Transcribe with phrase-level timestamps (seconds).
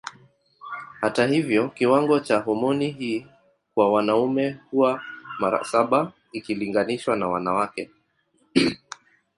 [1.01, 3.25] Hata hivyo kiwango cha homoni hii
[3.73, 5.01] kwa wanaume huwa
[5.39, 7.89] mara saba ikilinganishwa na wanawake.